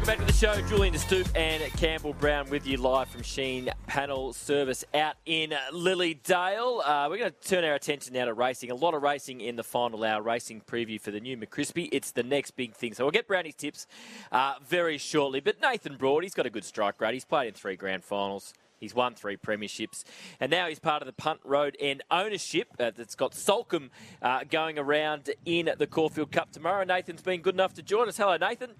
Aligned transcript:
Welcome 0.00 0.18
back 0.18 0.26
to 0.26 0.32
the 0.32 0.38
show. 0.38 0.66
Julian 0.66 0.94
De 0.94 0.98
Stoop 0.98 1.28
and 1.34 1.62
Campbell 1.74 2.14
Brown 2.14 2.48
with 2.48 2.66
you 2.66 2.78
live 2.78 3.10
from 3.10 3.20
Sheen 3.20 3.68
Panel 3.86 4.32
Service 4.32 4.82
out 4.94 5.16
in 5.26 5.52
Lilydale. 5.74 6.80
Uh, 6.82 7.06
we're 7.10 7.18
going 7.18 7.30
to 7.30 7.46
turn 7.46 7.64
our 7.64 7.74
attention 7.74 8.14
now 8.14 8.24
to 8.24 8.32
racing. 8.32 8.70
A 8.70 8.74
lot 8.74 8.94
of 8.94 9.02
racing 9.02 9.42
in 9.42 9.56
the 9.56 9.62
final 9.62 10.02
hour 10.02 10.22
racing 10.22 10.62
preview 10.62 10.98
for 10.98 11.10
the 11.10 11.20
new 11.20 11.36
McCrispy. 11.36 11.90
It's 11.92 12.12
the 12.12 12.22
next 12.22 12.52
big 12.52 12.72
thing. 12.72 12.94
So 12.94 13.04
we'll 13.04 13.10
get 13.10 13.28
Brownie's 13.28 13.56
tips 13.56 13.86
uh, 14.32 14.54
very 14.66 14.96
shortly. 14.96 15.40
But 15.40 15.60
Nathan 15.60 15.98
Broad, 15.98 16.22
he's 16.22 16.32
got 16.32 16.46
a 16.46 16.50
good 16.50 16.64
strike 16.64 16.98
rate. 16.98 17.12
He's 17.12 17.26
played 17.26 17.48
in 17.48 17.52
three 17.52 17.76
grand 17.76 18.02
finals. 18.02 18.54
He's 18.78 18.94
won 18.94 19.14
three 19.14 19.36
premierships, 19.36 20.04
and 20.40 20.50
now 20.50 20.66
he's 20.66 20.78
part 20.78 21.02
of 21.02 21.06
the 21.06 21.12
Punt 21.12 21.40
Road 21.44 21.76
End 21.78 22.02
ownership 22.10 22.68
uh, 22.80 22.90
that's 22.96 23.14
got 23.14 23.32
Soulcombe 23.32 23.90
uh, 24.22 24.44
going 24.50 24.78
around 24.78 25.28
in 25.44 25.70
the 25.76 25.86
Caulfield 25.86 26.32
Cup 26.32 26.52
tomorrow. 26.52 26.84
Nathan's 26.84 27.20
been 27.20 27.42
good 27.42 27.54
enough 27.54 27.74
to 27.74 27.82
join 27.82 28.08
us. 28.08 28.16
Hello, 28.16 28.38
Nathan. 28.38 28.70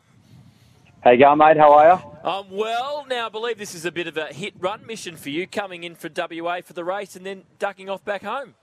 How 1.03 1.13
you 1.13 1.19
going, 1.19 1.39
mate? 1.39 1.57
How 1.57 1.73
are 1.73 1.87
you? 1.89 2.29
Um, 2.29 2.47
well, 2.51 3.07
now 3.09 3.25
I 3.25 3.29
believe 3.31 3.57
this 3.57 3.75
is 3.75 3.87
a 3.87 3.91
bit 3.91 4.07
of 4.07 4.19
a 4.19 4.27
hit 4.27 4.53
run 4.59 4.85
mission 4.87 5.17
for 5.17 5.31
you, 5.31 5.47
coming 5.47 5.83
in 5.83 5.95
for 5.95 6.11
WA 6.15 6.61
for 6.63 6.75
the 6.75 6.85
race 6.85 7.17
and 7.17 7.25
then 7.25 7.45
ducking 7.59 7.89
off 7.89 8.05
back 8.05 8.23
home. 8.23 8.55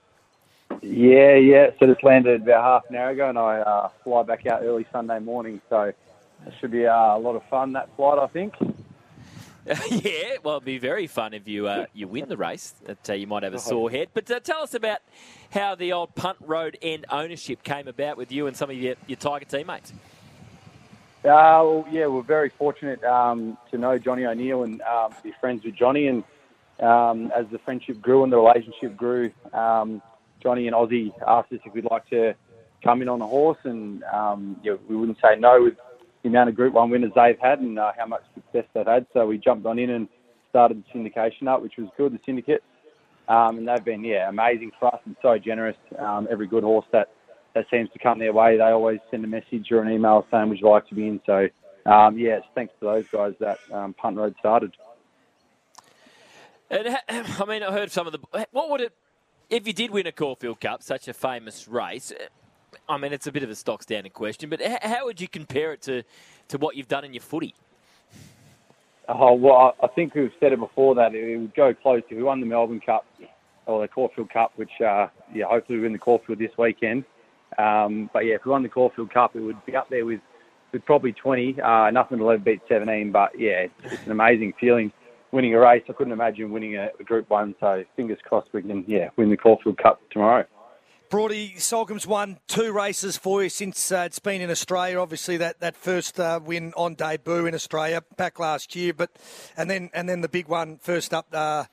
Yeah, 0.80 1.34
yeah. 1.34 1.70
So 1.80 1.86
just 1.86 2.04
landed 2.04 2.42
about 2.42 2.62
half 2.62 2.90
an 2.90 2.94
hour 2.94 3.10
ago, 3.10 3.28
and 3.28 3.38
I 3.38 3.58
uh, 3.58 3.88
fly 4.04 4.22
back 4.22 4.46
out 4.46 4.62
early 4.62 4.86
Sunday 4.92 5.18
morning. 5.18 5.60
So 5.68 5.82
it 5.82 5.96
should 6.60 6.70
be 6.70 6.86
uh, 6.86 7.16
a 7.16 7.18
lot 7.18 7.34
of 7.34 7.42
fun 7.50 7.72
that 7.72 7.88
flight, 7.96 8.20
I 8.20 8.28
think. 8.28 8.54
yeah, 9.90 10.36
well, 10.44 10.56
it'd 10.56 10.64
be 10.64 10.78
very 10.78 11.08
fun 11.08 11.34
if 11.34 11.48
you 11.48 11.66
uh, 11.66 11.86
you 11.92 12.06
win 12.06 12.28
the 12.28 12.36
race. 12.36 12.72
That, 12.84 13.10
uh, 13.10 13.14
you 13.14 13.26
might 13.26 13.42
have 13.42 13.54
a 13.54 13.58
sore 13.58 13.90
head. 13.90 14.10
But 14.14 14.30
uh, 14.30 14.38
tell 14.38 14.62
us 14.62 14.74
about 14.74 15.00
how 15.50 15.74
the 15.74 15.92
old 15.92 16.14
Punt 16.14 16.38
Road 16.40 16.78
End 16.80 17.04
ownership 17.10 17.64
came 17.64 17.88
about 17.88 18.16
with 18.16 18.30
you 18.30 18.46
and 18.46 18.56
some 18.56 18.70
of 18.70 18.76
your, 18.76 18.94
your 19.08 19.16
Tiger 19.16 19.44
teammates. 19.44 19.92
Uh, 21.28 21.60
well, 21.62 21.86
yeah, 21.90 22.06
we're 22.06 22.22
very 22.22 22.50
fortunate 22.56 23.04
um, 23.04 23.58
to 23.70 23.76
know 23.76 23.98
Johnny 23.98 24.24
O'Neill 24.24 24.62
and 24.62 24.80
um, 24.82 25.14
be 25.22 25.32
friends 25.40 25.62
with 25.62 25.74
Johnny. 25.74 26.06
And 26.06 26.24
um, 26.80 27.30
as 27.36 27.44
the 27.52 27.58
friendship 27.58 28.00
grew 28.00 28.24
and 28.24 28.32
the 28.32 28.38
relationship 28.38 28.96
grew, 28.96 29.30
um, 29.52 30.00
Johnny 30.42 30.66
and 30.68 30.74
Ozzie 30.74 31.12
asked 31.26 31.52
us 31.52 31.58
if 31.66 31.74
we'd 31.74 31.86
like 31.90 32.08
to 32.08 32.34
come 32.82 33.02
in 33.02 33.08
on 33.10 33.20
a 33.20 33.26
horse, 33.26 33.58
and 33.64 34.02
um, 34.04 34.56
yeah, 34.62 34.76
we 34.88 34.96
wouldn't 34.96 35.18
say 35.20 35.38
no 35.38 35.64
with 35.64 35.74
the 36.22 36.30
amount 36.30 36.48
of 36.48 36.54
Group 36.54 36.72
One 36.72 36.88
winners 36.88 37.12
they've 37.14 37.38
had 37.38 37.58
and 37.58 37.78
uh, 37.78 37.92
how 37.98 38.06
much 38.06 38.22
success 38.34 38.64
they've 38.72 38.86
had. 38.86 39.06
So 39.12 39.26
we 39.26 39.36
jumped 39.36 39.66
on 39.66 39.78
in 39.78 39.90
and 39.90 40.08
started 40.48 40.82
the 40.82 40.98
syndication 40.98 41.46
up, 41.46 41.60
which 41.60 41.76
was 41.76 41.88
good. 41.98 42.14
The 42.14 42.20
syndicate, 42.24 42.62
um, 43.28 43.58
and 43.58 43.68
they've 43.68 43.84
been 43.84 44.02
yeah 44.02 44.30
amazing 44.30 44.70
for 44.80 44.94
us 44.94 45.00
and 45.04 45.14
so 45.20 45.36
generous. 45.36 45.76
Every 46.30 46.46
good 46.46 46.62
horse 46.62 46.86
that 46.92 47.10
that 47.58 47.66
seems 47.70 47.90
to 47.90 47.98
come 47.98 48.20
their 48.20 48.32
way, 48.32 48.56
they 48.56 48.62
always 48.62 49.00
send 49.10 49.24
a 49.24 49.28
message 49.28 49.72
or 49.72 49.82
an 49.82 49.90
email 49.90 50.24
saying, 50.30 50.48
"Would 50.48 50.60
you 50.60 50.68
like 50.68 50.86
to 50.88 50.94
be 50.94 51.08
in?" 51.08 51.20
So 51.26 51.48
um, 51.86 52.16
yeah, 52.16 52.38
thanks 52.54 52.72
to 52.80 52.86
those 52.86 53.08
guys 53.08 53.34
that 53.40 53.58
um, 53.72 53.94
Punt 53.94 54.16
Road 54.16 54.34
started. 54.38 54.76
And 56.70 56.96
I 57.08 57.44
mean, 57.46 57.62
I 57.62 57.72
heard 57.72 57.90
some 57.90 58.06
of 58.06 58.12
the. 58.12 58.46
What 58.52 58.70
would 58.70 58.80
it 58.80 58.92
if 59.50 59.66
you 59.66 59.72
did 59.72 59.90
win 59.90 60.06
a 60.06 60.12
Caulfield 60.12 60.60
Cup, 60.60 60.82
such 60.82 61.08
a 61.08 61.14
famous 61.14 61.66
race? 61.66 62.12
I 62.88 62.98
mean, 62.98 63.12
it's 63.12 63.26
a 63.26 63.32
bit 63.32 63.42
of 63.42 63.50
a 63.50 63.54
stock 63.54 63.82
standard 63.82 64.12
question, 64.12 64.50
but 64.50 64.60
how 64.62 65.06
would 65.06 65.20
you 65.20 65.28
compare 65.28 65.72
it 65.72 65.82
to, 65.82 66.02
to 66.48 66.58
what 66.58 66.76
you've 66.76 66.88
done 66.88 67.04
in 67.04 67.14
your 67.14 67.22
footy? 67.22 67.54
Oh 69.08 69.32
well, 69.32 69.74
I 69.82 69.86
think 69.86 70.14
we've 70.14 70.30
said 70.38 70.52
it 70.52 70.58
before 70.58 70.94
that 70.96 71.14
it 71.14 71.38
would 71.38 71.54
go 71.54 71.72
close. 71.72 72.02
If 72.10 72.16
we 72.16 72.22
won 72.22 72.40
the 72.40 72.46
Melbourne 72.46 72.80
Cup 72.80 73.06
or 73.64 73.80
the 73.80 73.88
Caulfield 73.88 74.30
Cup, 74.30 74.52
which 74.56 74.80
uh, 74.82 75.08
yeah, 75.34 75.46
hopefully 75.46 75.78
we 75.78 75.84
win 75.84 75.92
the 75.92 75.98
Caulfield 75.98 76.38
this 76.38 76.56
weekend. 76.58 77.04
Um, 77.58 78.08
but 78.12 78.24
yeah, 78.24 78.36
if 78.36 78.44
we 78.44 78.52
won 78.52 78.62
the 78.62 78.68
Caulfield 78.68 79.12
Cup, 79.12 79.34
it 79.34 79.40
would 79.40 79.64
be 79.66 79.76
up 79.76 79.90
there 79.90 80.04
with 80.04 80.20
with 80.72 80.84
probably 80.84 81.12
20. 81.12 81.60
Uh, 81.60 81.90
nothing 81.90 82.18
to 82.18 82.30
ever 82.30 82.38
beat 82.38 82.60
17, 82.68 83.10
but 83.10 83.38
yeah, 83.38 83.66
it's, 83.84 84.04
an 84.04 84.12
amazing 84.12 84.52
feeling 84.60 84.92
winning 85.32 85.54
a 85.54 85.58
race. 85.58 85.82
I 85.88 85.92
couldn't 85.92 86.12
imagine 86.12 86.52
winning 86.52 86.76
a, 86.76 86.90
a 87.00 87.04
Group 87.04 87.30
One. 87.30 87.54
So 87.60 87.84
fingers 87.96 88.18
crossed 88.24 88.52
we 88.52 88.62
can 88.62 88.84
yeah 88.86 89.10
win 89.16 89.30
the 89.30 89.36
Caulfield 89.36 89.78
Cup 89.78 90.00
tomorrow. 90.10 90.44
Brody, 91.10 91.54
Soulcombe's 91.56 92.06
won 92.06 92.38
two 92.48 92.70
races 92.70 93.16
for 93.16 93.42
you 93.42 93.48
since 93.48 93.90
uh, 93.90 94.02
it's 94.04 94.18
been 94.18 94.42
in 94.42 94.50
Australia. 94.50 95.00
Obviously, 95.00 95.38
that 95.38 95.58
that 95.60 95.74
first 95.74 96.20
uh, 96.20 96.38
win 96.42 96.74
on 96.76 96.94
debut 96.94 97.46
in 97.46 97.54
Australia 97.54 98.02
back 98.16 98.38
last 98.38 98.76
year, 98.76 98.92
but 98.92 99.10
and 99.56 99.70
then 99.70 99.90
and 99.94 100.08
then 100.08 100.20
the 100.20 100.28
big 100.28 100.48
one 100.48 100.76
first 100.78 101.14
up 101.14 101.26
uh, 101.32 101.64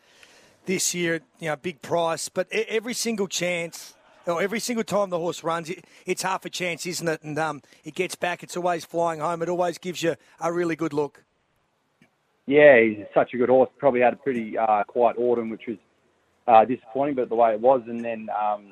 this 0.66 0.96
year. 0.96 1.20
You 1.40 1.50
know, 1.50 1.58
big 1.58 1.82
price, 1.82 2.30
but 2.30 2.48
every 2.52 2.94
single 2.94 3.28
chance. 3.28 3.94
Or 4.28 4.41
every 4.41 4.59
single 4.59 4.84
time 4.84 5.09
the 5.09 5.19
horse 5.19 5.44
runs, 5.44 5.69
it, 5.69 5.86
it's 6.06 6.24
half 6.24 6.46
a 6.46 6.50
chance, 6.50 6.86
isn't 6.86 7.08
it? 7.08 7.22
And 7.24 7.38
um, 7.38 7.62
it 7.84 7.96
gets 7.96 8.16
back. 8.16 8.44
It's 8.44 8.58
always 8.58 8.84
flying 8.84 9.19
home. 9.19 9.41
It 9.41 9.50
always 9.50 9.78
gives 9.78 10.02
you 10.02 10.16
a 10.40 10.52
really 10.52 10.75
good 10.75 10.94
look. 10.94 11.24
Yeah, 12.47 12.80
he's 12.80 13.06
such 13.14 13.34
a 13.34 13.38
good 13.38 13.50
horse. 13.50 13.69
Probably 13.78 14.02
had 14.02 14.14
a 14.14 14.18
pretty 14.18 14.58
uh, 14.58 14.84
quiet 14.84 15.18
autumn, 15.18 15.50
which 15.50 15.64
was 15.68 15.78
uh, 16.47 16.66
disappointing, 16.66 17.16
but 17.16 17.30
the 17.30 17.35
way 17.35 17.53
it 17.53 17.59
was, 17.59 17.81
and 17.88 18.03
then 18.03 18.28
um, 18.30 18.66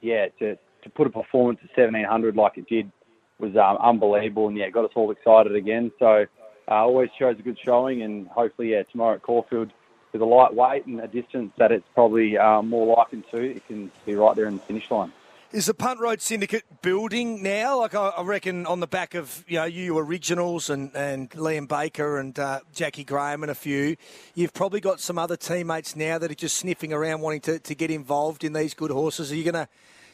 yeah, 0.00 0.26
to, 0.38 0.56
to 0.56 0.90
put 0.94 1.06
a 1.06 1.10
performance 1.10 1.60
of 1.62 1.68
1700 1.76 2.36
like 2.36 2.56
it 2.56 2.66
did 2.66 2.90
was 3.38 3.54
um, 3.56 3.76
unbelievable, 3.82 4.48
and 4.48 4.56
yeah, 4.56 4.70
got 4.70 4.84
us 4.84 4.90
all 4.94 5.10
excited 5.10 5.54
again. 5.54 5.90
So 5.98 6.24
uh, 6.68 6.74
always 6.74 7.10
shows 7.18 7.36
a 7.38 7.42
good 7.42 7.58
showing, 7.62 8.02
and 8.02 8.26
hopefully, 8.28 8.72
yeah, 8.72 8.84
tomorrow 8.84 9.16
at 9.16 9.22
Caulfield 9.22 9.72
with 10.12 10.22
a 10.22 10.24
lightweight 10.24 10.86
and 10.86 11.00
a 11.00 11.08
distance 11.08 11.52
that 11.58 11.72
it's 11.72 11.86
probably 11.94 12.36
uh, 12.36 12.62
more 12.62 12.96
likely 12.96 13.22
to, 13.30 13.38
it 13.38 13.66
can 13.66 13.90
be 14.06 14.14
right 14.14 14.34
there 14.36 14.46
in 14.46 14.56
the 14.56 14.62
finish 14.62 14.90
line. 14.90 15.12
Is 15.52 15.66
the 15.66 15.74
Punt 15.74 15.98
Road 15.98 16.20
Syndicate 16.20 16.62
building 16.80 17.42
now? 17.42 17.80
Like 17.80 17.92
I, 17.92 18.22
reckon 18.22 18.66
on 18.66 18.78
the 18.78 18.86
back 18.86 19.16
of 19.16 19.44
you 19.48 19.56
know 19.56 19.64
you 19.64 19.98
originals 19.98 20.70
and, 20.70 20.94
and 20.94 21.28
Liam 21.30 21.66
Baker 21.66 22.18
and 22.18 22.38
uh, 22.38 22.60
Jackie 22.72 23.02
Graham 23.02 23.42
and 23.42 23.50
a 23.50 23.54
few, 23.56 23.96
you've 24.36 24.54
probably 24.54 24.78
got 24.78 25.00
some 25.00 25.18
other 25.18 25.36
teammates 25.36 25.96
now 25.96 26.18
that 26.18 26.30
are 26.30 26.36
just 26.36 26.56
sniffing 26.56 26.92
around 26.92 27.20
wanting 27.20 27.40
to, 27.40 27.58
to 27.58 27.74
get 27.74 27.90
involved 27.90 28.44
in 28.44 28.52
these 28.52 28.74
good 28.74 28.92
horses. 28.92 29.32
Are 29.32 29.34
you 29.34 29.42
going 29.42 29.54
to 29.54 29.68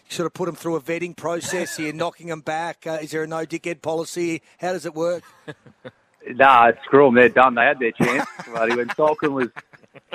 sort 0.08 0.24
of 0.24 0.32
put 0.32 0.46
them 0.46 0.54
through 0.54 0.76
a 0.76 0.80
vetting 0.80 1.14
process? 1.14 1.76
here, 1.76 1.92
knocking 1.94 2.28
them 2.28 2.40
back? 2.40 2.86
Uh, 2.86 2.98
is 3.02 3.10
there 3.10 3.24
a 3.24 3.26
no 3.26 3.44
dickhead 3.44 3.82
policy? 3.82 4.40
How 4.58 4.72
does 4.72 4.86
it 4.86 4.94
work? 4.94 5.22
nah, 6.34 6.72
screw 6.84 7.08
them. 7.08 7.14
They're 7.14 7.28
done. 7.28 7.56
They 7.56 7.64
had 7.64 7.78
their 7.78 7.92
chance. 7.92 8.26
When 8.46 8.88
Soulcombe 8.88 9.32
was 9.32 9.48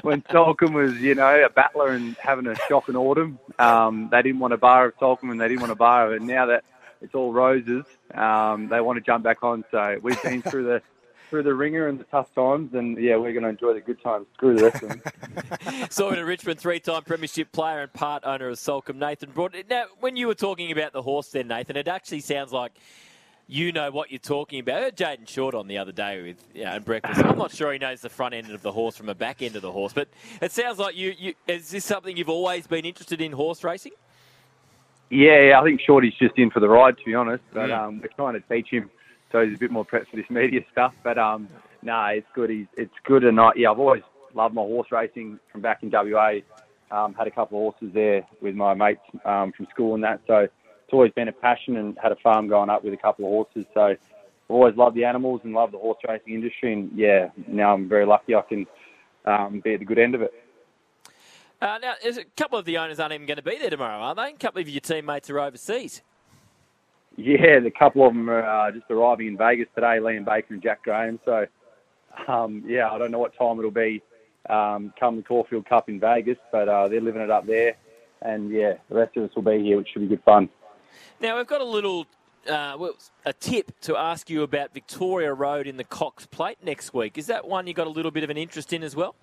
when 0.02 0.22
Soulcombe 0.24 0.74
was, 0.74 1.00
you 1.00 1.16
know, 1.16 1.46
a 1.46 1.50
battler 1.50 1.90
and 1.90 2.16
having 2.18 2.48
a 2.48 2.56
shock 2.68 2.90
in 2.90 2.96
autumn, 2.96 3.40
um, 3.60 4.10
they 4.12 4.22
didn't 4.22 4.40
want 4.40 4.54
a 4.54 4.58
bar 4.58 4.88
of 4.88 4.98
Soulcombe 4.98 5.32
and 5.32 5.40
they 5.42 5.48
didn't 5.48 5.62
want 5.62 5.72
a 5.72 5.76
bar 5.76 6.08
of 6.08 6.14
it. 6.14 6.22
Now 6.22 6.48
that 6.48 6.64
it's 7.02 7.16
all 7.16 7.34
roses, 7.34 7.86
um, 8.14 8.70
they 8.70 8.82
want 8.82 8.98
to 8.98 9.02
jump 9.02 9.24
back 9.24 9.44
on. 9.44 9.64
So 9.72 9.98
we've 10.02 10.22
been 10.22 10.42
through 10.50 10.66
the 10.66 10.82
through 11.30 11.44
the 11.44 11.54
ringer 11.54 11.88
and 11.88 11.98
the 11.98 12.04
tough 12.04 12.34
times, 12.36 12.74
and 12.74 12.98
yeah, 12.98 13.16
we're 13.16 13.32
going 13.32 13.44
to 13.44 13.50
enjoy 13.50 13.74
the 13.74 13.80
good 13.80 14.02
times. 14.04 14.28
Screw 14.34 14.54
the 14.54 14.66
rest 14.66 14.84
of 14.84 14.90
them. 14.90 15.88
Sorry 15.90 16.18
to 16.18 16.26
Richmond, 16.26 16.60
three-time 16.60 17.04
premiership 17.04 17.54
player 17.54 17.80
and 17.84 17.94
part 17.94 18.24
owner 18.26 18.50
of 18.50 18.58
Soulcombe, 18.58 18.98
Nathan 18.98 19.32
Broad. 19.32 19.56
Now, 19.70 19.86
when 20.02 20.18
you 20.18 20.28
were 20.28 20.36
talking 20.36 20.74
about 20.74 20.92
the 20.92 21.02
horse, 21.02 21.30
then 21.30 21.48
Nathan, 21.48 21.78
it 21.78 21.88
actually 21.88 22.20
sounds 22.20 22.52
like 22.52 22.74
you 23.52 23.74
know 23.74 23.92
what 23.92 24.12
you're 24.12 24.20
talking 24.20 24.62
about. 24.62 24.78
I 24.78 24.82
heard 24.84 24.96
Jayden 24.96 25.28
Short 25.28 25.54
on 25.54 25.68
the 25.68 25.78
other 25.78 25.92
day 25.92 26.22
with 26.22 26.86
breakfast. 26.86 27.20
I'm 27.26 27.38
not 27.38 27.52
sure 27.52 27.74
he 27.74 27.80
knows 27.80 28.00
the 28.00 28.10
front 28.10 28.34
end 28.34 28.50
of 28.50 28.62
the 28.62 28.72
horse 28.72 28.96
from 28.96 29.08
the 29.08 29.16
back 29.16 29.42
end 29.42 29.58
of 29.58 29.62
the 29.62 29.72
horse, 29.72 29.92
but 29.92 30.08
it 30.42 30.54
sounds 30.54 30.80
like 30.80 30.96
you, 30.96 31.14
you 31.20 31.34
is 31.48 31.70
this 31.70 31.84
something 31.84 32.16
you've 32.16 32.30
always 32.30 32.66
been 32.66 32.86
interested 32.86 33.20
in 33.20 33.34
horse 33.34 33.62
racing? 33.64 33.92
Yeah, 35.10 35.42
yeah 35.42 35.60
I 35.60 35.64
think 35.66 35.82
Shorty's 35.82 36.14
just 36.14 36.38
in 36.38 36.50
for 36.50 36.62
the 36.62 36.70
ride, 36.70 36.98
to 36.98 37.04
be 37.04 37.14
honest. 37.14 37.44
But 37.52 37.70
mm. 37.70 37.78
um, 37.78 38.00
we're 38.00 38.08
trying 38.16 38.42
to 38.42 38.48
teach 38.48 38.70
him 38.70 38.90
so 39.34 39.46
he's 39.46 39.56
a 39.56 39.60
bit 39.60 39.72
more 39.72 39.86
prepped 39.86 40.08
for 40.08 40.16
this 40.16 40.30
media 40.30 40.62
stuff. 40.72 40.94
But 41.04 41.18
um, 41.18 41.50
no, 41.82 41.92
nah, 41.92 42.08
it's 42.08 42.28
good. 42.34 42.50
He's, 42.50 42.68
it's 42.78 42.94
good 43.04 43.26
and 43.26 43.36
not. 43.36 43.58
Yeah, 43.58 43.72
I've 43.72 43.80
always 43.80 44.04
loved 44.34 44.56
my 44.56 44.62
horse 44.62 44.88
racing 44.92 45.40
from 45.52 45.60
back 45.60 45.84
in 45.84 45.92
WA. 45.92 46.40
Um, 46.90 47.14
had 47.14 47.28
a 47.28 47.32
couple 47.32 47.58
of 47.58 47.74
horses 47.74 47.94
there 47.94 48.26
with 48.42 48.56
my 48.56 48.74
mates 48.74 49.02
um, 49.26 49.52
from 49.52 49.68
school 49.74 49.96
and 49.96 50.04
that. 50.04 50.22
So 50.28 50.48
it's 50.92 50.96
always 50.96 51.14
been 51.14 51.30
a 51.30 51.32
passion 51.32 51.78
and 51.78 51.98
had 52.04 52.12
a 52.12 52.18
farm 52.18 52.50
going 52.50 52.70
up 52.70 52.84
with 52.84 52.94
a 52.94 52.98
couple 52.98 53.24
of 53.24 53.30
horses. 53.30 53.66
So 53.74 53.82
I've 53.82 53.98
always 54.50 54.76
loved 54.76 54.98
the 54.98 55.06
animals 55.06 55.40
and 55.46 55.54
loved 55.54 55.72
the 55.72 55.78
horse 55.78 56.00
racing 56.06 56.34
industry. 56.34 56.74
And 56.74 56.92
yeah, 56.94 57.30
now 57.48 57.74
I'm 57.74 57.88
very 57.88 58.06
lucky 58.06 58.36
I 58.36 58.42
can 58.42 58.68
um, 59.24 59.62
be 59.64 59.76
at 59.76 59.80
the 59.80 59.86
good 59.86 60.00
end 60.00 60.16
of 60.16 60.22
it. 60.22 60.34
Uh, 61.62 61.78
now, 61.82 61.94
a 62.04 62.26
couple 62.36 62.60
of 62.60 62.66
the 62.66 62.78
owners 62.78 63.00
aren't 63.00 63.14
even 63.14 63.26
going 63.26 63.38
to 63.38 63.44
be 63.44 63.58
there 63.58 63.70
tomorrow, 63.70 64.02
are 64.02 64.16
they? 64.16 64.32
A 64.32 64.34
couple 64.34 64.60
of 64.60 64.68
your 64.68 64.82
teammates 64.82 65.30
are 65.30 65.40
overseas. 65.40 66.02
Yeah, 67.16 67.62
the 67.62 67.72
couple 67.72 68.06
of 68.06 68.14
them 68.14 68.30
are 68.30 68.44
uh, 68.44 68.72
just 68.72 68.92
arriving 68.92 69.28
in 69.28 69.38
Vegas 69.38 69.68
today, 69.74 70.00
Liam 70.02 70.26
Baker 70.26 70.56
and 70.56 70.62
Jack 70.62 70.84
Graham. 70.84 71.22
So, 71.24 71.46
um, 72.28 72.66
yeah, 72.68 72.90
I 72.92 72.98
don't 72.98 73.12
know 73.12 73.20
what 73.20 73.38
time 73.38 73.60
it'll 73.60 73.72
be 73.72 74.02
um, 74.50 74.94
come 75.00 75.16
the 75.16 75.24
Caulfield 75.24 75.70
Cup 75.70 75.88
in 75.88 76.02
Vegas, 76.02 76.38
but 76.52 76.68
uh, 76.68 76.90
they're 76.90 77.00
living 77.00 77.22
it 77.22 77.32
up 77.32 77.48
there. 77.48 77.76
And, 78.22 78.52
yeah, 78.52 78.74
the 78.90 78.96
rest 78.96 79.16
of 79.16 79.30
us 79.30 79.36
will 79.38 79.44
be 79.44 79.64
here, 79.64 79.78
which 79.78 79.88
should 79.94 80.02
be 80.02 80.08
good 80.08 80.24
fun. 80.24 80.50
Now, 81.22 81.38
we've 81.38 81.46
got 81.46 81.62
a 81.62 81.66
little 81.66 82.08
uh, 82.50 82.76
well, 82.80 82.96
a 83.28 83.34
tip 83.34 83.80
to 83.82 83.96
ask 83.96 84.28
you 84.28 84.42
about 84.42 84.74
Victoria 84.74 85.32
Road 85.32 85.68
in 85.68 85.78
the 85.78 85.84
Cox 85.84 86.26
Plate 86.26 86.58
next 86.64 86.96
week. 86.96 87.16
Is 87.16 87.28
that 87.28 87.48
one 87.48 87.68
you 87.68 87.76
got 87.76 87.86
a 87.86 87.92
little 87.92 88.10
bit 88.10 88.24
of 88.24 88.32
an 88.32 88.38
interest 88.38 88.74
in 88.74 88.82
as 88.82 88.96
well? 88.96 89.14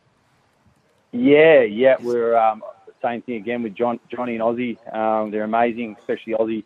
Yeah, 1.10 1.62
yeah. 1.62 1.96
We're 2.00 2.36
um, 2.36 2.62
same 3.02 3.22
thing 3.22 3.34
again 3.34 3.64
with 3.64 3.74
John, 3.74 3.98
Johnny 4.14 4.34
and 4.34 4.42
Ozzie. 4.42 4.78
Um, 4.92 5.32
they're 5.32 5.42
amazing, 5.42 5.96
especially 5.98 6.34
Ozzie 6.34 6.64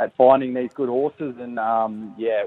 at 0.00 0.16
finding 0.16 0.52
these 0.52 0.72
good 0.74 0.88
horses. 0.88 1.36
And 1.38 1.60
um, 1.60 2.16
yeah, 2.18 2.46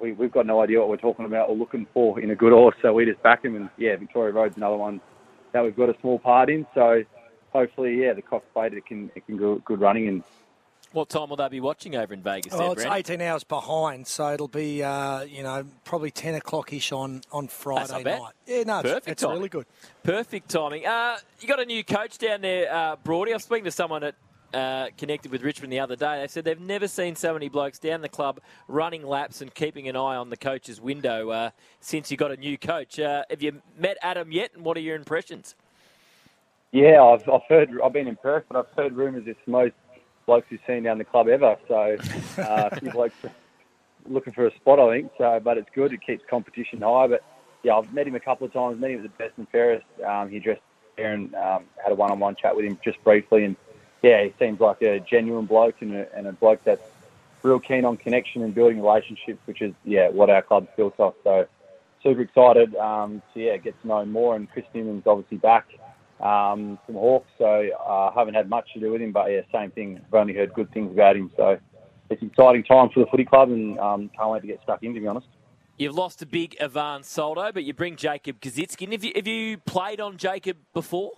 we, 0.00 0.12
we've 0.12 0.30
got 0.30 0.46
no 0.46 0.62
idea 0.62 0.78
what 0.78 0.88
we're 0.90 0.96
talking 0.96 1.24
about 1.24 1.48
or 1.48 1.56
looking 1.56 1.88
for 1.92 2.20
in 2.20 2.30
a 2.30 2.36
good 2.36 2.52
horse, 2.52 2.76
so 2.82 2.92
we 2.92 3.04
just 3.04 3.22
back 3.24 3.44
him. 3.44 3.56
And 3.56 3.68
yeah, 3.76 3.96
Victoria 3.96 4.32
Road's 4.32 4.56
another 4.56 4.76
one 4.76 5.00
that 5.50 5.64
we've 5.64 5.76
got 5.76 5.88
a 5.88 5.96
small 6.00 6.20
part 6.20 6.50
in. 6.50 6.68
So 6.72 7.02
hopefully, 7.52 8.00
yeah, 8.00 8.12
the 8.12 8.22
Cox 8.22 8.46
Plate 8.54 8.74
it 8.74 8.86
can 8.86 9.10
it 9.16 9.26
can 9.26 9.36
go 9.36 9.56
good 9.64 9.80
running 9.80 10.06
and. 10.06 10.22
What 10.92 11.10
time 11.10 11.28
will 11.28 11.36
they 11.36 11.48
be 11.48 11.60
watching 11.60 11.96
over 11.96 12.14
in 12.14 12.22
Vegas? 12.22 12.54
Oh, 12.54 12.58
there, 12.58 12.72
it's 12.72 12.82
Brandon? 12.84 13.14
18 13.14 13.20
hours 13.20 13.44
behind, 13.44 14.06
so 14.06 14.32
it'll 14.32 14.48
be, 14.48 14.82
uh, 14.82 15.22
you 15.22 15.42
know, 15.42 15.66
probably 15.84 16.10
10 16.10 16.34
o'clock 16.36 16.72
ish 16.72 16.92
on, 16.92 17.20
on 17.30 17.48
Friday 17.48 17.92
not 17.92 18.04
bad. 18.04 18.18
night. 18.20 18.32
Yeah, 18.46 18.62
no, 18.62 18.82
Perfect 18.82 19.08
it's 19.08 19.22
timing. 19.22 19.36
really 19.36 19.48
good. 19.50 19.66
Perfect 20.02 20.48
timing. 20.48 20.86
Uh, 20.86 21.18
you 21.40 21.48
got 21.48 21.60
a 21.60 21.66
new 21.66 21.84
coach 21.84 22.16
down 22.16 22.40
there, 22.40 22.72
uh, 22.74 22.96
Brody. 23.04 23.32
I 23.32 23.36
was 23.36 23.42
speaking 23.44 23.64
to 23.64 23.70
someone 23.70 24.00
that 24.00 24.14
uh, 24.54 24.88
connected 24.96 25.30
with 25.30 25.42
Richmond 25.42 25.70
the 25.70 25.80
other 25.80 25.94
day. 25.94 26.20
They 26.22 26.26
said 26.28 26.44
they've 26.44 26.58
never 26.58 26.88
seen 26.88 27.16
so 27.16 27.34
many 27.34 27.50
blokes 27.50 27.78
down 27.78 28.00
the 28.00 28.08
club 28.08 28.40
running 28.66 29.06
laps 29.06 29.42
and 29.42 29.52
keeping 29.54 29.88
an 29.88 29.96
eye 29.96 30.16
on 30.16 30.30
the 30.30 30.38
coach's 30.38 30.80
window 30.80 31.28
uh, 31.28 31.50
since 31.80 32.10
you 32.10 32.16
got 32.16 32.32
a 32.32 32.36
new 32.38 32.56
coach. 32.56 32.98
Uh, 32.98 33.24
have 33.28 33.42
you 33.42 33.60
met 33.76 33.98
Adem 34.02 34.32
yet, 34.32 34.52
and 34.54 34.64
what 34.64 34.76
are 34.78 34.80
your 34.80 34.96
impressions? 34.96 35.54
Yeah, 36.72 37.02
I've, 37.02 37.28
I've 37.28 37.42
heard, 37.48 37.70
I've 37.84 37.92
been 37.92 38.08
in 38.08 38.16
Perth, 38.16 38.44
but 38.50 38.58
I've 38.58 38.74
heard 38.76 38.94
rumours 38.94 39.24
it's 39.26 39.38
most 39.46 39.74
blokes 40.28 40.46
we've 40.50 40.60
seen 40.66 40.82
down 40.82 40.98
the 40.98 41.04
club 41.04 41.26
ever. 41.26 41.56
So, 41.66 41.96
uh, 42.38 42.68
a 42.70 42.78
few 42.78 42.90
blokes 42.92 43.16
looking 44.06 44.34
for 44.34 44.46
a 44.46 44.54
spot, 44.56 44.78
I 44.78 44.98
think. 44.98 45.10
So, 45.16 45.40
but 45.42 45.56
it's 45.56 45.70
good. 45.74 45.92
It 45.94 46.02
keeps 46.02 46.22
competition 46.28 46.82
high. 46.82 47.06
But 47.06 47.24
yeah, 47.62 47.74
I've 47.76 47.92
met 47.94 48.06
him 48.06 48.14
a 48.14 48.20
couple 48.20 48.46
of 48.46 48.52
times. 48.52 48.78
Met 48.78 48.90
him 48.90 48.98
at 48.98 49.02
the 49.04 49.24
best 49.24 49.32
and 49.38 49.48
fairest. 49.48 49.86
Um, 50.06 50.28
he 50.28 50.38
dressed 50.38 50.60
there 50.98 51.14
and 51.14 51.34
um, 51.34 51.64
had 51.82 51.92
a 51.92 51.94
one-on-one 51.94 52.36
chat 52.36 52.54
with 52.54 52.66
him 52.66 52.78
just 52.84 53.02
briefly. 53.02 53.44
And 53.44 53.56
yeah, 54.02 54.22
he 54.22 54.34
seems 54.38 54.60
like 54.60 54.82
a 54.82 55.00
genuine 55.00 55.46
bloke 55.46 55.76
and 55.80 55.94
a, 55.94 56.14
and 56.14 56.26
a 56.26 56.32
bloke 56.32 56.62
that's 56.62 56.86
real 57.42 57.58
keen 57.58 57.86
on 57.86 57.96
connection 57.96 58.42
and 58.42 58.54
building 58.54 58.82
relationships, 58.82 59.40
which 59.46 59.62
is 59.62 59.72
yeah 59.84 60.10
what 60.10 60.28
our 60.28 60.42
club's 60.42 60.68
built 60.76 61.00
off. 61.00 61.14
So 61.24 61.46
super 62.02 62.20
excited 62.20 62.76
um, 62.76 63.22
to 63.32 63.40
yeah 63.40 63.56
get 63.56 63.80
to 63.80 63.88
know 63.88 64.00
him 64.00 64.12
more. 64.12 64.36
And 64.36 64.50
Chris 64.50 64.66
Newman's 64.74 65.06
obviously 65.06 65.38
back 65.38 65.68
um, 66.20 66.78
from 66.84 66.94
Hawks, 66.94 67.30
so 67.38 67.44
I 67.44 67.70
uh, 68.08 68.12
haven't 68.14 68.34
had 68.34 68.48
much 68.48 68.72
to 68.74 68.80
do 68.80 68.92
with 68.92 69.00
him. 69.00 69.12
But 69.12 69.30
yeah, 69.30 69.40
same 69.52 69.70
thing. 69.70 70.00
I've 70.06 70.14
only 70.14 70.34
heard 70.34 70.52
good 70.54 70.72
things 70.72 70.92
about 70.92 71.16
him. 71.16 71.30
So 71.36 71.58
it's 72.10 72.22
an 72.22 72.28
exciting 72.28 72.64
time 72.64 72.90
for 72.92 73.00
the 73.00 73.06
footy 73.10 73.24
club, 73.24 73.50
and 73.50 73.78
um, 73.78 74.10
can't 74.16 74.30
wait 74.30 74.40
to 74.40 74.46
get 74.46 74.60
stuck 74.62 74.82
in. 74.82 74.94
To 74.94 75.00
be 75.00 75.06
honest. 75.06 75.26
You've 75.78 75.94
lost 75.94 76.20
a 76.22 76.26
big 76.26 76.56
Ivan 76.60 77.04
Soldo, 77.04 77.52
but 77.52 77.62
you 77.62 77.72
bring 77.72 77.94
Jacob 77.94 78.40
Koschitzke. 78.40 78.90
Have 78.90 79.04
you, 79.04 79.12
have 79.14 79.28
you 79.28 79.58
played 79.58 80.00
on 80.00 80.16
Jacob 80.16 80.56
before? 80.74 81.12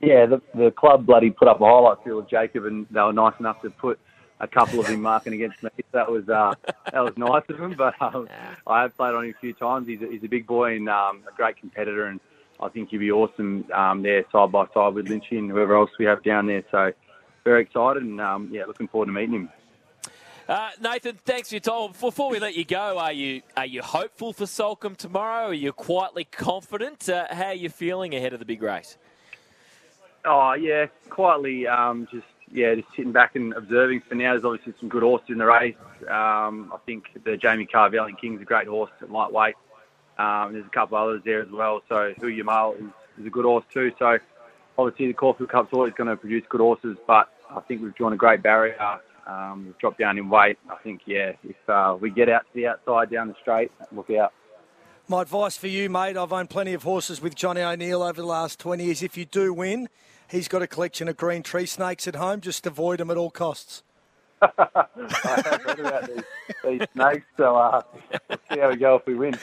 Yeah, 0.00 0.26
the, 0.26 0.42
the 0.54 0.70
club 0.70 1.06
bloody 1.06 1.30
put 1.30 1.48
up 1.48 1.60
a 1.60 1.64
highlight 1.64 2.04
reel 2.04 2.18
of 2.18 2.28
Jacob, 2.28 2.66
and 2.66 2.86
they 2.90 3.00
were 3.00 3.14
nice 3.14 3.32
enough 3.40 3.62
to 3.62 3.70
put 3.70 3.98
a 4.40 4.46
couple 4.46 4.78
of 4.78 4.86
him 4.86 5.02
marking 5.02 5.32
against 5.32 5.62
me. 5.62 5.70
That 5.92 6.10
was 6.10 6.28
uh, 6.28 6.54
that 6.92 7.00
was 7.00 7.16
nice 7.16 7.42
of 7.48 7.58
him. 7.58 7.74
But 7.76 7.94
um, 8.00 8.28
I 8.66 8.82
have 8.82 8.96
played 8.96 9.14
on 9.14 9.24
him 9.24 9.34
a 9.36 9.40
few 9.40 9.54
times. 9.54 9.88
He's 9.88 10.02
a, 10.02 10.06
he's 10.06 10.22
a 10.22 10.28
big 10.28 10.46
boy 10.46 10.76
and 10.76 10.88
um, 10.88 11.22
a 11.26 11.34
great 11.34 11.56
competitor, 11.56 12.06
and 12.06 12.20
I 12.60 12.68
think 12.68 12.90
he'd 12.90 12.98
be 12.98 13.12
awesome 13.12 13.64
um, 13.72 14.02
there 14.02 14.24
side 14.32 14.52
by 14.52 14.66
side 14.74 14.94
with 14.94 15.06
Lynchy 15.06 15.38
and 15.38 15.50
whoever 15.50 15.76
else 15.76 15.90
we 15.98 16.04
have 16.06 16.22
down 16.22 16.46
there. 16.46 16.64
So 16.70 16.92
very 17.44 17.62
excited, 17.62 18.02
and 18.02 18.20
um, 18.20 18.48
yeah, 18.52 18.64
looking 18.66 18.88
forward 18.88 19.06
to 19.06 19.12
meeting 19.12 19.34
him. 19.34 19.48
Uh, 20.48 20.70
Nathan, 20.80 21.18
thanks 21.26 21.50
for 21.50 21.56
your 21.56 21.60
time. 21.60 21.92
Before 22.00 22.30
we 22.30 22.38
let 22.38 22.56
you 22.56 22.64
go, 22.64 22.98
are 22.98 23.12
you 23.12 23.42
are 23.56 23.66
you 23.66 23.82
hopeful 23.82 24.32
for 24.32 24.44
Soulcombe 24.44 24.96
tomorrow? 24.96 25.48
Are 25.48 25.54
you 25.54 25.72
quietly 25.72 26.24
confident? 26.24 27.08
Uh, 27.08 27.26
how 27.30 27.48
are 27.48 27.54
you 27.54 27.68
feeling 27.68 28.14
ahead 28.14 28.32
of 28.32 28.38
the 28.38 28.46
big 28.46 28.62
race? 28.62 28.96
Oh 30.24 30.54
yeah, 30.54 30.86
quietly, 31.10 31.66
um, 31.66 32.08
just 32.10 32.26
yeah, 32.50 32.74
just 32.74 32.88
sitting 32.96 33.12
back 33.12 33.36
and 33.36 33.52
observing 33.52 34.00
for 34.08 34.14
now. 34.14 34.32
There's 34.32 34.44
obviously 34.44 34.72
some 34.80 34.88
good 34.88 35.02
horses 35.02 35.28
in 35.28 35.38
the 35.38 35.44
race. 35.44 35.76
Um, 36.08 36.72
I 36.72 36.78
think 36.86 37.04
the 37.24 37.36
Jamie 37.36 37.66
Carvelli 37.66 38.18
King's 38.18 38.40
a 38.40 38.44
great 38.44 38.66
horse 38.66 38.90
at 39.02 39.10
lightweight. 39.10 39.54
Um, 40.18 40.52
there's 40.52 40.66
a 40.66 40.70
couple 40.70 40.98
others 40.98 41.22
there 41.24 41.42
as 41.42 41.50
well. 41.50 41.82
So 41.88 42.12
Hoo 42.20 42.28
Ya 42.28 42.44
Mal 42.44 42.74
is, 42.74 42.84
is 43.20 43.26
a 43.26 43.30
good 43.30 43.44
horse 43.44 43.64
too. 43.72 43.92
So 43.98 44.18
obviously 44.76 45.08
the 45.08 45.14
Caulfield 45.14 45.50
Cup's 45.50 45.72
always 45.72 45.92
going 45.94 46.08
to 46.08 46.16
produce 46.16 46.44
good 46.48 46.60
horses, 46.60 46.96
but 47.06 47.28
I 47.50 47.60
think 47.60 47.82
we've 47.82 47.94
drawn 47.94 48.12
a 48.12 48.16
great 48.16 48.42
barrier. 48.42 48.76
Um, 49.26 49.66
we've 49.66 49.78
dropped 49.78 49.98
down 49.98 50.16
in 50.18 50.28
weight. 50.30 50.58
I 50.70 50.76
think 50.76 51.02
yeah, 51.06 51.32
if 51.44 51.56
uh, 51.68 51.96
we 52.00 52.10
get 52.10 52.28
out 52.28 52.42
to 52.42 52.54
the 52.54 52.66
outside 52.66 53.10
down 53.10 53.28
the 53.28 53.34
straight, 53.40 53.70
look 53.92 54.10
out. 54.10 54.32
My 55.06 55.22
advice 55.22 55.56
for 55.56 55.68
you, 55.68 55.88
mate, 55.88 56.16
I've 56.16 56.32
owned 56.32 56.50
plenty 56.50 56.74
of 56.74 56.82
horses 56.82 57.20
with 57.20 57.34
Johnny 57.34 57.62
O'Neill 57.62 58.02
over 58.02 58.20
the 58.20 58.26
last 58.26 58.58
20 58.58 58.84
years. 58.84 59.02
If 59.02 59.16
you 59.16 59.24
do 59.24 59.54
win, 59.54 59.88
he's 60.30 60.48
got 60.48 60.60
a 60.60 60.66
collection 60.66 61.08
of 61.08 61.16
green 61.16 61.42
tree 61.42 61.66
snakes 61.66 62.06
at 62.06 62.16
home. 62.16 62.42
Just 62.42 62.66
avoid 62.66 63.00
them 63.00 63.10
at 63.10 63.16
all 63.16 63.30
costs. 63.30 63.82
I 64.42 64.86
have 65.44 65.64
read 65.64 65.80
about 65.80 66.06
these, 66.06 66.22
these 66.62 66.88
snakes, 66.92 67.26
so 67.36 67.56
uh, 67.56 67.80
we'll 68.28 68.38
see 68.52 68.60
how 68.60 68.68
we 68.68 68.76
go 68.76 68.96
if 68.96 69.06
we 69.06 69.14
win. 69.14 69.34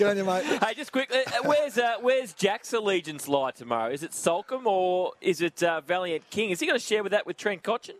Good 0.00 0.08
on 0.08 0.16
you, 0.16 0.24
mate. 0.24 0.44
Hey, 0.66 0.72
just 0.72 0.92
quickly, 0.92 1.18
uh, 1.26 1.42
where's 1.44 1.76
uh, 1.76 1.96
where's 2.00 2.32
Jack's 2.32 2.72
allegiance 2.72 3.28
lie 3.28 3.50
tomorrow? 3.50 3.92
Is 3.92 4.02
it 4.02 4.12
Soulcombe 4.12 4.64
or 4.64 5.12
is 5.20 5.42
it 5.42 5.62
uh, 5.62 5.82
Valiant 5.82 6.30
King? 6.30 6.48
Is 6.48 6.60
he 6.60 6.66
going 6.66 6.78
to 6.78 6.82
share 6.82 7.02
with 7.02 7.12
that 7.12 7.26
with 7.26 7.36
Trent 7.36 7.62
Cotchin? 7.62 7.96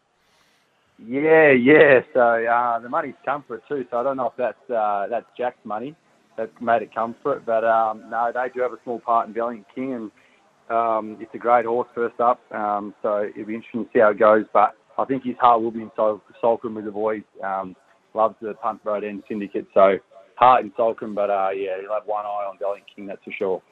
Yeah, 1.07 1.51
yeah. 1.51 2.01
So 2.15 2.21
uh, 2.21 2.79
the 2.79 2.89
money's 2.89 3.17
come 3.23 3.45
for 3.47 3.57
it 3.57 3.65
too. 3.69 3.85
So 3.91 3.99
I 3.99 4.03
don't 4.03 4.17
know 4.17 4.29
if 4.29 4.33
that's 4.39 4.71
uh, 4.71 5.09
that's 5.11 5.27
Jack's 5.37 5.63
money 5.63 5.95
that 6.39 6.51
made 6.63 6.81
it 6.81 6.95
come 6.95 7.17
for 7.23 7.37
it, 7.37 7.45
but 7.45 7.65
um, 7.65 8.09
no, 8.09 8.33
they 8.33 8.47
do 8.55 8.63
have 8.63 8.73
a 8.73 8.79
small 8.83 9.01
part 9.01 9.29
in 9.29 9.35
Valiant 9.35 9.67
King, 9.75 9.93
and 9.93 10.11
um, 10.71 11.19
it's 11.21 11.35
a 11.35 11.39
great 11.39 11.67
horse 11.67 11.89
first 11.95 12.19
up. 12.19 12.41
Um, 12.51 12.95
so 13.03 13.29
it'll 13.29 13.45
be 13.45 13.57
interesting 13.57 13.85
to 13.85 13.91
see 13.93 13.99
how 13.99 14.13
it 14.13 14.19
goes. 14.19 14.47
But 14.55 14.75
I 14.97 15.05
think 15.05 15.25
his 15.25 15.37
heart 15.39 15.61
will 15.61 15.71
be 15.71 15.83
in 15.83 15.91
Sol- 15.97 16.23
Soulcombe 16.43 16.77
with 16.77 16.87
the 16.87 16.93
boys. 16.93 17.25
Um, 17.45 17.77
loves 18.15 18.37
the 18.41 18.55
Punt 18.55 18.81
Road 18.85 19.05
End 19.05 19.23
Syndicate, 19.29 19.67
so 19.75 19.99
heart 20.41 20.65
in 20.65 20.73
Soulcombe. 20.73 21.15
But 21.15 21.31
uh, 21.31 21.51
yeah, 21.55 21.81
he'll 21.81 21.93
have 21.93 22.07
one 22.07 22.25
eye 22.25 22.47
on 22.49 22.59
Valiant 22.59 22.87
King, 22.95 23.07
that's 23.07 23.23
for 23.23 23.33
sure. 23.33 23.63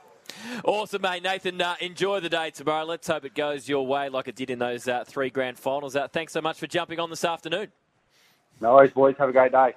Awesome, 0.62 1.02
mate. 1.02 1.22
Nathan, 1.22 1.60
uh, 1.60 1.74
enjoy 1.80 2.20
the 2.20 2.28
day 2.28 2.50
tomorrow. 2.50 2.84
Let's 2.84 3.08
hope 3.08 3.24
it 3.24 3.34
goes 3.34 3.68
your 3.68 3.86
way 3.86 4.08
like 4.08 4.28
it 4.28 4.36
did 4.36 4.50
in 4.50 4.58
those 4.58 4.86
uh, 4.86 5.04
three 5.04 5.30
grand 5.30 5.58
finals. 5.58 5.96
Uh, 5.96 6.06
thanks 6.06 6.32
so 6.32 6.40
much 6.40 6.58
for 6.58 6.66
jumping 6.66 7.00
on 7.00 7.10
this 7.10 7.24
afternoon. 7.24 7.68
No 8.60 8.74
worries, 8.74 8.92
boys. 8.92 9.14
Have 9.18 9.30
a 9.30 9.32
great 9.32 9.52
day. 9.52 9.72